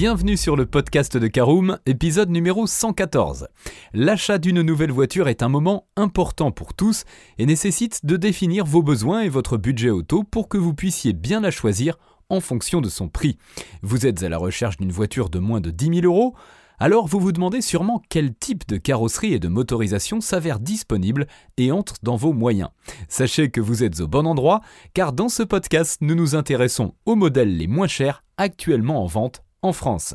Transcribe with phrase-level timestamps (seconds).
[0.00, 3.48] Bienvenue sur le podcast de Caroom, épisode numéro 114.
[3.92, 7.02] L'achat d'une nouvelle voiture est un moment important pour tous
[7.38, 11.40] et nécessite de définir vos besoins et votre budget auto pour que vous puissiez bien
[11.40, 11.98] la choisir
[12.28, 13.38] en fonction de son prix.
[13.82, 16.36] Vous êtes à la recherche d'une voiture de moins de 10 000 euros?
[16.78, 21.26] Alors vous vous demandez sûrement quel type de carrosserie et de motorisation s'avère disponible
[21.56, 22.70] et entre dans vos moyens.
[23.08, 24.60] Sachez que vous êtes au bon endroit,
[24.94, 29.42] car dans ce podcast, nous nous intéressons aux modèles les moins chers actuellement en vente
[29.62, 30.14] en France.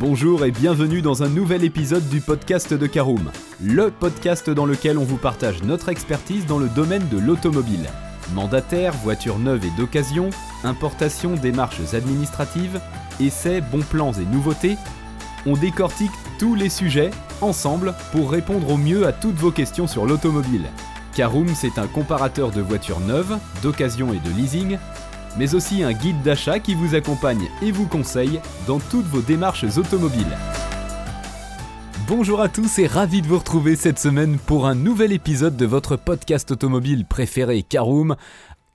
[0.00, 3.30] Bonjour et bienvenue dans un nouvel épisode du podcast de Caroom,
[3.62, 7.88] le podcast dans lequel on vous partage notre expertise dans le domaine de l'automobile.
[8.34, 10.30] Mandataire, voitures neuves et d'occasion,
[10.64, 12.80] importation, démarches administratives,
[13.20, 14.76] essais, bons plans et nouveautés,
[15.46, 17.10] on décortique tous les sujets
[17.40, 20.68] ensemble pour répondre au mieux à toutes vos questions sur l'automobile.
[21.14, 24.78] Caroom, c'est un comparateur de voitures neuves, d'occasion et de leasing,
[25.36, 29.64] mais aussi un guide d'achat qui vous accompagne et vous conseille dans toutes vos démarches
[29.76, 30.36] automobiles.
[32.06, 35.66] Bonjour à tous et ravi de vous retrouver cette semaine pour un nouvel épisode de
[35.66, 38.16] votre podcast automobile préféré Caroom.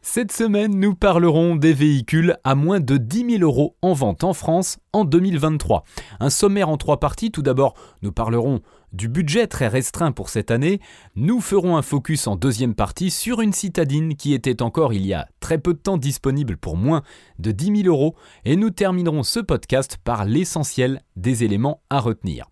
[0.06, 4.34] Cette semaine, nous parlerons des véhicules à moins de 10 000 euros en vente en
[4.34, 5.86] France en 2023.
[6.20, 7.32] Un sommaire en trois parties.
[7.32, 8.60] Tout d'abord, nous parlerons
[8.92, 10.82] du budget très restreint pour cette année.
[11.16, 15.14] Nous ferons un focus en deuxième partie sur une citadine qui était encore il y
[15.14, 17.02] a très peu de temps disponible pour moins
[17.40, 18.14] de 10 000 euros.
[18.44, 22.50] Et nous terminerons ce podcast par l'essentiel des éléments à retenir.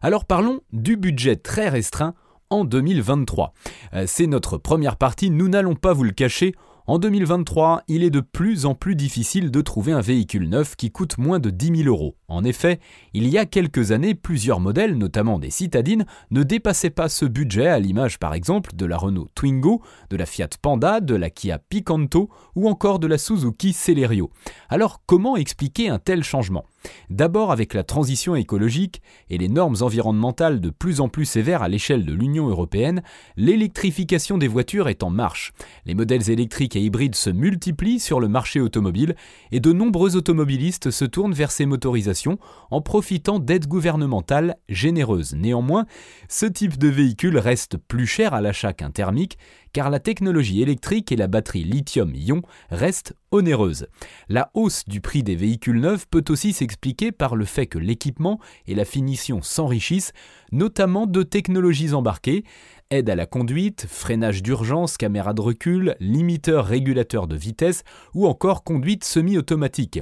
[0.00, 2.14] Alors parlons du budget très restreint
[2.48, 3.52] en 2023.
[3.92, 6.54] Euh, c'est notre première partie, nous n'allons pas vous le cacher,
[6.88, 10.90] en 2023, il est de plus en plus difficile de trouver un véhicule neuf qui
[10.90, 12.16] coûte moins de 10 000 euros.
[12.28, 12.80] En effet,
[13.12, 17.66] il y a quelques années, plusieurs modèles, notamment des citadines, ne dépassaient pas ce budget,
[17.66, 21.58] à l'image par exemple de la Renault Twingo, de la Fiat Panda, de la Kia
[21.58, 24.30] Picanto ou encore de la Suzuki Celerio.
[24.70, 26.64] Alors comment expliquer un tel changement?
[27.10, 31.68] D'abord avec la transition écologique et les normes environnementales de plus en plus sévères à
[31.68, 33.02] l'échelle de l'Union européenne,
[33.36, 35.52] l'électrification des voitures est en marche.
[35.86, 39.14] Les modèles électriques et hybrides se multiplient sur le marché automobile
[39.52, 42.38] et de nombreux automobilistes se tournent vers ces motorisations
[42.70, 45.34] en profitant d'aides gouvernementales généreuses.
[45.34, 45.86] Néanmoins,
[46.28, 49.38] ce type de véhicule reste plus cher à l'achat qu'un thermique
[49.72, 53.86] car la technologie électrique et la batterie lithium-ion restent onéreuses.
[54.28, 56.77] La hausse du prix des véhicules neufs peut aussi s'expliquer
[57.16, 60.12] par le fait que l'équipement et la finition s'enrichissent,
[60.52, 62.44] notamment de technologies embarquées,
[62.90, 67.84] aide à la conduite, freinage d'urgence, caméra de recul, limiteur régulateur de vitesse
[68.14, 70.00] ou encore conduite semi-automatique.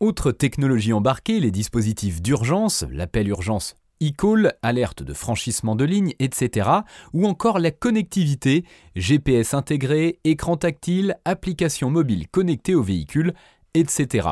[0.00, 6.68] Autre technologie embarquée, les dispositifs d'urgence, l'appel urgence e-call, alerte de franchissement de ligne, etc.
[7.12, 8.64] Ou encore la connectivité,
[8.96, 13.34] GPS intégré, écran tactile, application mobile connectée au véhicule,
[13.74, 14.28] etc.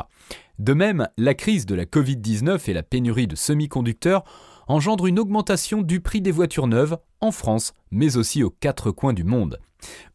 [0.59, 4.23] De même, la crise de la Covid-19 et la pénurie de semi-conducteurs
[4.67, 9.13] engendrent une augmentation du prix des voitures neuves en France, mais aussi aux quatre coins
[9.13, 9.59] du monde.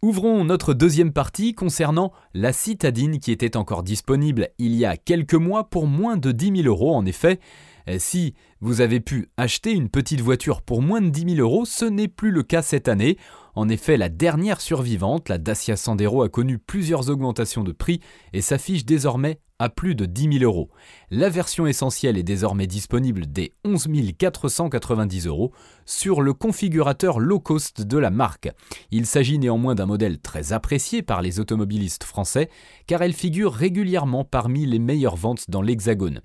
[0.02, 5.34] Ouvrons notre deuxième partie concernant la citadine qui était encore disponible il y a quelques
[5.34, 6.94] mois pour moins de 10 000 euros.
[6.94, 7.40] En effet,
[7.86, 11.64] eh, si vous avez pu acheter une petite voiture pour moins de 10 000 euros,
[11.64, 13.16] ce n'est plus le cas cette année.
[13.54, 18.00] En effet, la dernière survivante, la Dacia Sandero, a connu plusieurs augmentations de prix
[18.32, 20.70] et s'affiche désormais à plus de 10 000 euros.
[21.10, 25.52] La version essentielle est désormais disponible dès 11 490 euros
[25.84, 28.50] sur le configurateur low cost de la marque.
[28.90, 32.50] Il s'agit néanmoins d'un modèle très apprécié par les automobilistes français
[32.86, 36.20] car elle figure régulièrement parmi les meilleures ventes dans l'Hexagone.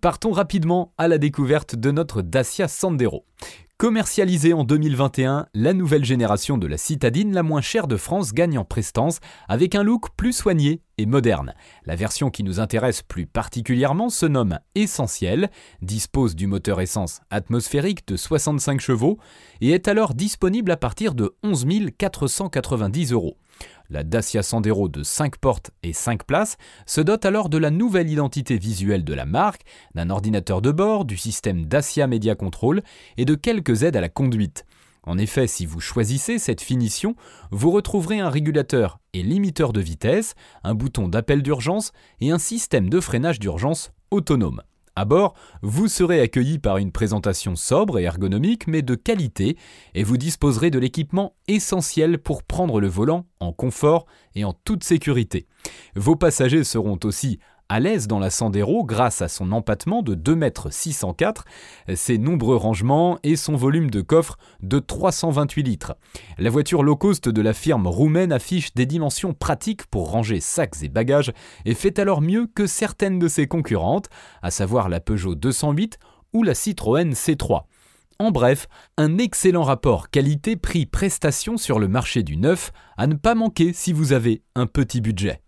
[0.00, 3.24] Partons rapidement à la découverte de notre Dacia Sandero.
[3.80, 8.58] Commercialisée en 2021, la nouvelle génération de la citadine la moins chère de France gagne
[8.58, 11.54] en prestance avec un look plus soigné et moderne.
[11.86, 15.48] La version qui nous intéresse plus particulièrement se nomme Essentiel,
[15.80, 19.18] dispose du moteur essence atmosphérique de 65 chevaux
[19.60, 21.64] et est alors disponible à partir de 11
[21.96, 23.36] 490 euros.
[23.90, 28.10] La Dacia Sandero de 5 portes et 5 places se dote alors de la nouvelle
[28.10, 29.62] identité visuelle de la marque,
[29.94, 32.82] d'un ordinateur de bord, du système Dacia Media Control
[33.16, 34.66] et de quelques aides à la conduite.
[35.04, 37.16] En effet, si vous choisissez cette finition,
[37.50, 40.34] vous retrouverez un régulateur et limiteur de vitesse,
[40.64, 44.62] un bouton d'appel d'urgence et un système de freinage d'urgence autonome.
[44.98, 49.56] À bord, vous serez accueilli par une présentation sobre et ergonomique mais de qualité
[49.94, 54.82] et vous disposerez de l'équipement essentiel pour prendre le volant en confort et en toute
[54.82, 55.46] sécurité.
[55.94, 61.44] Vos passagers seront aussi à l'aise dans la Sandero grâce à son empattement de 2,604
[61.86, 65.96] m, ses nombreux rangements et son volume de coffre de 328 litres.
[66.38, 70.82] La voiture low cost de la firme roumaine affiche des dimensions pratiques pour ranger sacs
[70.82, 71.32] et bagages
[71.64, 74.08] et fait alors mieux que certaines de ses concurrentes,
[74.42, 75.98] à savoir la Peugeot 208
[76.32, 77.62] ou la Citroën C3.
[78.18, 78.66] En bref,
[78.96, 84.12] un excellent rapport qualité-prix-prestation sur le marché du neuf à ne pas manquer si vous
[84.12, 85.40] avez un petit budget.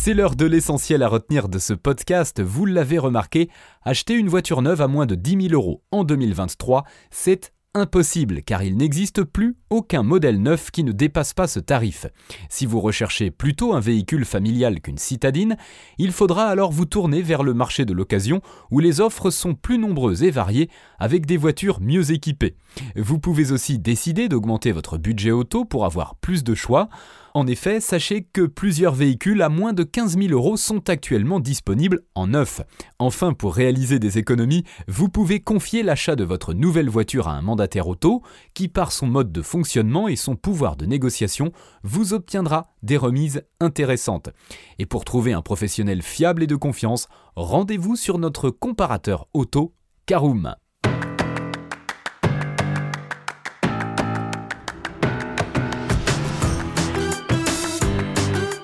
[0.00, 3.50] C'est l'heure de l'essentiel à retenir de ce podcast, vous l'avez remarqué,
[3.82, 8.62] acheter une voiture neuve à moins de 10 000 euros en 2023, c'est impossible car
[8.62, 12.06] il n'existe plus aucun modèle neuf qui ne dépasse pas ce tarif.
[12.48, 15.56] Si vous recherchez plutôt un véhicule familial qu'une citadine,
[15.98, 18.40] il faudra alors vous tourner vers le marché de l'occasion
[18.70, 22.54] où les offres sont plus nombreuses et variées avec des voitures mieux équipées.
[22.96, 26.88] Vous pouvez aussi décider d'augmenter votre budget auto pour avoir plus de choix.
[27.34, 32.02] En effet, sachez que plusieurs véhicules à moins de 15 000 euros sont actuellement disponibles
[32.14, 32.60] en neuf.
[32.98, 37.42] Enfin, pour réaliser des économies, vous pouvez confier l'achat de votre nouvelle voiture à un
[37.42, 38.22] mandataire auto
[38.54, 41.52] qui, par son mode de fonctionnement et son pouvoir de négociation,
[41.82, 44.30] vous obtiendra des remises intéressantes.
[44.78, 49.74] Et pour trouver un professionnel fiable et de confiance, rendez-vous sur notre comparateur auto
[50.06, 50.54] Caroom.